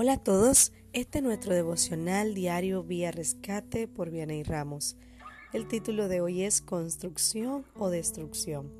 Hola 0.00 0.12
a 0.12 0.22
todos, 0.22 0.72
este 0.92 1.18
es 1.18 1.24
nuestro 1.24 1.52
devocional 1.54 2.32
diario 2.32 2.84
Vía 2.84 3.10
Rescate 3.10 3.88
por 3.88 4.10
Vianey 4.10 4.44
Ramos. 4.44 4.96
El 5.52 5.66
título 5.66 6.06
de 6.06 6.20
hoy 6.20 6.44
es 6.44 6.60
Construcción 6.62 7.64
o 7.74 7.90
Destrucción. 7.90 8.70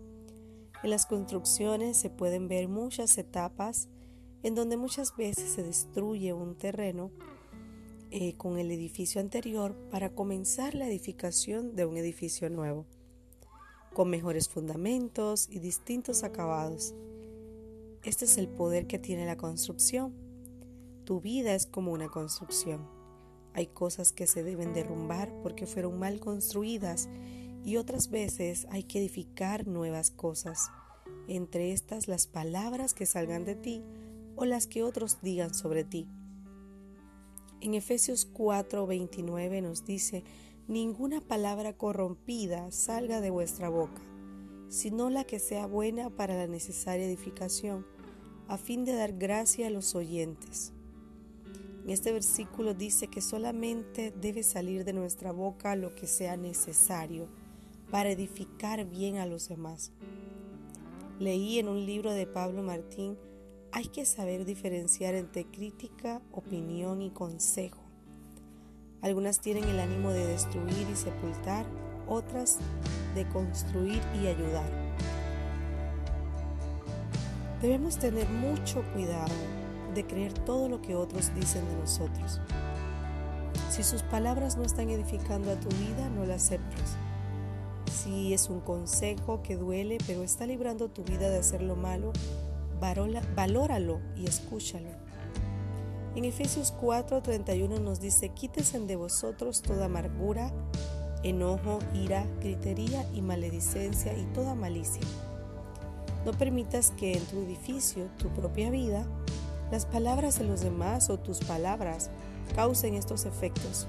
En 0.84 0.90
las 0.90 1.06
construcciones 1.06 1.96
se 1.96 2.08
pueden 2.08 2.46
ver 2.46 2.68
muchas 2.68 3.18
etapas 3.18 3.88
en 4.44 4.54
donde 4.54 4.76
muchas 4.76 5.16
veces 5.16 5.50
se 5.50 5.64
destruye 5.64 6.32
un 6.34 6.56
terreno 6.56 7.10
eh, 8.12 8.36
con 8.36 8.56
el 8.56 8.70
edificio 8.70 9.20
anterior 9.20 9.74
para 9.90 10.14
comenzar 10.14 10.76
la 10.76 10.86
edificación 10.86 11.74
de 11.74 11.84
un 11.84 11.96
edificio 11.96 12.48
nuevo, 12.48 12.86
con 13.92 14.08
mejores 14.08 14.48
fundamentos 14.48 15.48
y 15.50 15.58
distintos 15.58 16.22
acabados. 16.22 16.94
Este 18.04 18.24
es 18.24 18.38
el 18.38 18.46
poder 18.46 18.86
que 18.86 19.00
tiene 19.00 19.26
la 19.26 19.36
construcción 19.36 20.27
tu 21.08 21.22
vida 21.22 21.54
es 21.54 21.64
como 21.64 21.92
una 21.92 22.10
construcción. 22.10 22.86
Hay 23.54 23.68
cosas 23.68 24.12
que 24.12 24.26
se 24.26 24.42
deben 24.42 24.74
derrumbar 24.74 25.32
porque 25.42 25.64
fueron 25.64 25.98
mal 25.98 26.20
construidas 26.20 27.08
y 27.64 27.78
otras 27.78 28.10
veces 28.10 28.66
hay 28.70 28.82
que 28.82 28.98
edificar 28.98 29.66
nuevas 29.66 30.10
cosas, 30.10 30.70
entre 31.26 31.72
estas 31.72 32.08
las 32.08 32.26
palabras 32.26 32.92
que 32.92 33.06
salgan 33.06 33.46
de 33.46 33.54
ti 33.54 33.82
o 34.36 34.44
las 34.44 34.66
que 34.66 34.82
otros 34.82 35.22
digan 35.22 35.54
sobre 35.54 35.82
ti. 35.82 36.10
En 37.62 37.72
Efesios 37.72 38.30
4:29 38.30 39.62
nos 39.62 39.86
dice, 39.86 40.24
ninguna 40.66 41.22
palabra 41.22 41.72
corrompida 41.72 42.70
salga 42.70 43.22
de 43.22 43.30
vuestra 43.30 43.70
boca, 43.70 44.02
sino 44.68 45.08
la 45.08 45.24
que 45.24 45.38
sea 45.38 45.64
buena 45.64 46.10
para 46.10 46.36
la 46.36 46.48
necesaria 46.48 47.06
edificación, 47.06 47.86
a 48.46 48.58
fin 48.58 48.84
de 48.84 48.92
dar 48.92 49.14
gracia 49.14 49.68
a 49.68 49.70
los 49.70 49.94
oyentes. 49.94 50.74
Este 51.88 52.12
versículo 52.12 52.74
dice 52.74 53.08
que 53.08 53.22
solamente 53.22 54.12
debe 54.20 54.42
salir 54.42 54.84
de 54.84 54.92
nuestra 54.92 55.32
boca 55.32 55.74
lo 55.74 55.94
que 55.94 56.06
sea 56.06 56.36
necesario 56.36 57.28
para 57.90 58.10
edificar 58.10 58.84
bien 58.84 59.16
a 59.16 59.24
los 59.24 59.48
demás. 59.48 59.90
Leí 61.18 61.58
en 61.58 61.66
un 61.66 61.86
libro 61.86 62.12
de 62.12 62.26
Pablo 62.26 62.62
Martín, 62.62 63.16
hay 63.72 63.86
que 63.86 64.04
saber 64.04 64.44
diferenciar 64.44 65.14
entre 65.14 65.46
crítica, 65.46 66.20
opinión 66.30 67.00
y 67.00 67.10
consejo. 67.10 67.82
Algunas 69.00 69.40
tienen 69.40 69.64
el 69.64 69.80
ánimo 69.80 70.10
de 70.10 70.26
destruir 70.26 70.86
y 70.92 70.94
sepultar, 70.94 71.64
otras 72.06 72.58
de 73.14 73.26
construir 73.28 74.02
y 74.22 74.26
ayudar. 74.26 74.70
Debemos 77.62 77.98
tener 77.98 78.28
mucho 78.28 78.82
cuidado 78.92 79.32
de 79.98 80.06
creer 80.06 80.32
todo 80.32 80.68
lo 80.68 80.80
que 80.80 80.94
otros 80.94 81.34
dicen 81.34 81.66
de 81.68 81.74
nosotros. 81.74 82.40
Si 83.68 83.82
sus 83.82 84.04
palabras 84.04 84.56
no 84.56 84.62
están 84.62 84.90
edificando 84.90 85.50
a 85.50 85.56
tu 85.56 85.68
vida, 85.70 86.08
no 86.08 86.24
las 86.24 86.44
aceptes. 86.44 86.96
Si 87.92 88.32
es 88.32 88.48
un 88.48 88.60
consejo 88.60 89.42
que 89.42 89.56
duele, 89.56 89.98
pero 90.06 90.22
está 90.22 90.46
librando 90.46 90.88
tu 90.88 91.02
vida 91.02 91.28
de 91.28 91.38
hacer 91.38 91.62
lo 91.62 91.74
malo, 91.74 92.12
valóralo 93.34 94.00
y 94.16 94.26
escúchalo. 94.26 94.90
En 96.14 96.24
Efesios 96.24 96.72
4:31 96.80 97.80
nos 97.80 97.98
dice, 97.98 98.28
quítesen 98.28 98.86
de 98.86 98.94
vosotros 98.94 99.62
toda 99.62 99.86
amargura, 99.86 100.52
enojo, 101.24 101.80
ira, 101.92 102.24
gritería 102.40 103.04
y 103.14 103.20
maledicencia 103.20 104.16
y 104.16 104.24
toda 104.26 104.54
malicia. 104.54 105.02
No 106.24 106.32
permitas 106.32 106.92
que 106.92 107.14
en 107.14 107.24
tu 107.24 107.40
edificio, 107.40 108.06
tu 108.18 108.28
propia 108.28 108.70
vida, 108.70 109.04
las 109.70 109.84
palabras 109.84 110.38
de 110.38 110.44
los 110.44 110.60
demás 110.60 111.10
o 111.10 111.18
tus 111.18 111.40
palabras 111.40 112.10
causen 112.54 112.94
estos 112.94 113.26
efectos. 113.26 113.86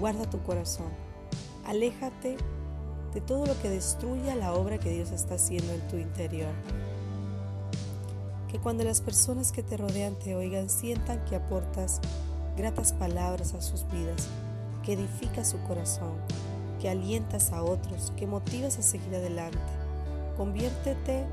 Guarda 0.00 0.28
tu 0.28 0.42
corazón. 0.42 0.88
Aléjate 1.66 2.36
de 3.12 3.20
todo 3.20 3.46
lo 3.46 3.60
que 3.60 3.68
destruya 3.68 4.36
la 4.36 4.54
obra 4.54 4.78
que 4.78 4.90
Dios 4.90 5.10
está 5.10 5.34
haciendo 5.34 5.72
en 5.72 5.86
tu 5.88 5.96
interior. 5.96 6.52
Que 8.50 8.58
cuando 8.58 8.84
las 8.84 9.02
personas 9.02 9.52
que 9.52 9.62
te 9.62 9.76
rodean 9.76 10.14
te 10.14 10.34
oigan 10.34 10.70
sientan 10.70 11.22
que 11.26 11.36
aportas 11.36 12.00
gratas 12.56 12.92
palabras 12.92 13.52
a 13.52 13.60
sus 13.60 13.86
vidas, 13.90 14.28
que 14.82 14.94
edificas 14.94 15.48
su 15.48 15.58
corazón, 15.64 16.14
que 16.80 16.88
alientas 16.88 17.52
a 17.52 17.62
otros, 17.62 18.12
que 18.16 18.26
motivas 18.26 18.78
a 18.78 18.82
seguir 18.82 19.14
adelante. 19.14 19.58
Conviértete 20.36 21.26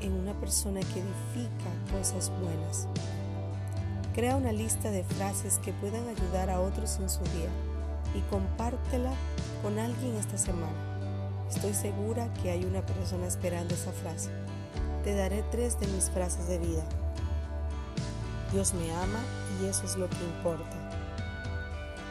en 0.00 0.12
una 0.12 0.32
persona 0.40 0.80
que 0.80 1.00
edifica 1.00 1.98
cosas 1.98 2.30
buenas. 2.40 2.88
Crea 4.16 4.34
una 4.34 4.50
lista 4.50 4.90
de 4.90 5.04
frases 5.04 5.58
que 5.58 5.74
puedan 5.74 6.08
ayudar 6.08 6.48
a 6.48 6.62
otros 6.62 6.96
en 7.00 7.10
su 7.10 7.22
día 7.24 7.50
y 8.14 8.20
compártela 8.30 9.12
con 9.62 9.78
alguien 9.78 10.16
esta 10.16 10.38
semana. 10.38 10.72
Estoy 11.50 11.74
segura 11.74 12.32
que 12.42 12.50
hay 12.50 12.64
una 12.64 12.80
persona 12.80 13.26
esperando 13.26 13.74
esa 13.74 13.92
frase. 13.92 14.30
Te 15.04 15.14
daré 15.14 15.44
tres 15.50 15.78
de 15.78 15.86
mis 15.88 16.08
frases 16.08 16.48
de 16.48 16.58
vida. 16.58 16.82
Dios 18.52 18.72
me 18.72 18.90
ama 18.90 19.20
y 19.60 19.66
eso 19.66 19.84
es 19.84 19.96
lo 19.96 20.08
que 20.08 20.24
importa. 20.38 20.64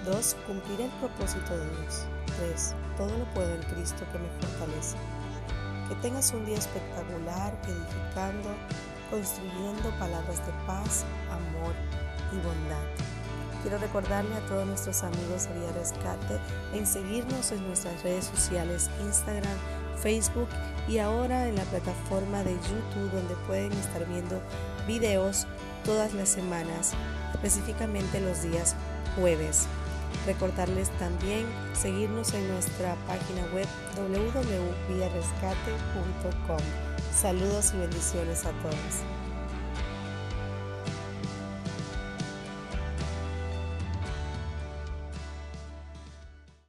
2. 0.06 0.36
Cumpliré 0.46 0.86
el 0.86 0.92
propósito 0.92 1.58
de 1.58 1.66
Dios. 1.72 2.06
3. 2.38 2.76
Todo 2.98 3.18
lo 3.18 3.26
puedo 3.34 3.52
en 3.52 3.64
Cristo 3.64 4.06
que 4.12 4.20
me 4.20 4.30
fortalece. 4.40 4.96
Que 5.90 5.96
tengas 6.04 6.32
un 6.34 6.46
día 6.46 6.60
espectacular, 6.60 7.60
edificando, 7.64 8.50
construyendo 9.10 9.90
palabras 10.00 10.46
de 10.46 10.54
paz, 10.66 11.04
amor 11.30 11.74
y 12.32 12.38
bondad. 12.38 12.86
Quiero 13.62 13.78
recordarle 13.80 14.34
a 14.36 14.46
todos 14.46 14.66
nuestros 14.68 15.04
amigos 15.04 15.50
Vía 15.56 15.72
Rescate 15.72 16.40
en 16.74 16.86
seguirnos 16.86 17.52
en 17.52 17.66
nuestras 17.68 18.04
redes 18.04 18.26
sociales 18.26 18.92
Instagram, 19.02 19.58
Facebook 19.98 20.50
y 20.88 21.00
ahora 21.00 21.48
en 21.48 21.56
la 21.56 21.64
plataforma 21.64 22.44
de 22.44 22.54
YouTube 22.54 23.12
donde 23.12 23.34
pueden 23.48 23.72
estar 23.72 24.06
viendo 24.06 24.40
videos 24.88 25.48
todas 25.84 26.14
las 26.14 26.30
semanas, 26.30 26.94
específicamente 27.34 28.22
los 28.22 28.44
días 28.44 28.76
jueves. 29.16 29.66
Recordarles 30.28 30.92
también 31.00 31.48
seguirnos 31.74 32.36
en 32.36 32.48
nuestra 32.48 32.96
página 33.08 33.44
web 33.54 33.66
www.viarescate.com. 33.96 36.95
Saludos 37.16 37.72
y 37.74 37.78
bendiciones 37.78 38.46
a 38.46 38.52
todos. 38.62 39.25